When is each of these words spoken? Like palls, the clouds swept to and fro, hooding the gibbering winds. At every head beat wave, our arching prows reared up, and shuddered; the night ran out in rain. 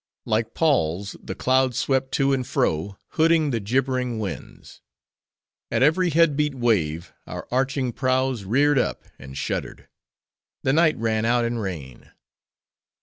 Like 0.25 0.55
palls, 0.55 1.15
the 1.21 1.35
clouds 1.35 1.77
swept 1.77 2.11
to 2.13 2.33
and 2.33 2.47
fro, 2.47 2.97
hooding 3.17 3.51
the 3.51 3.59
gibbering 3.59 4.17
winds. 4.17 4.81
At 5.69 5.83
every 5.83 6.09
head 6.09 6.35
beat 6.35 6.55
wave, 6.55 7.13
our 7.27 7.47
arching 7.51 7.93
prows 7.93 8.43
reared 8.43 8.79
up, 8.79 9.03
and 9.19 9.37
shuddered; 9.37 9.89
the 10.63 10.73
night 10.73 10.97
ran 10.97 11.23
out 11.23 11.45
in 11.45 11.59
rain. 11.59 12.09